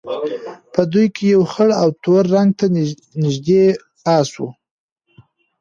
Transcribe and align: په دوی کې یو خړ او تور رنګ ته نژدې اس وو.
په 0.73 0.81
دوی 0.91 1.07
کې 1.15 1.23
یو 1.33 1.41
خړ 1.51 1.69
او 1.81 1.89
تور 2.03 2.23
رنګ 2.35 2.49
ته 2.59 2.65
نژدې 3.23 3.63
اس 4.15 4.29
وو. 4.39 4.49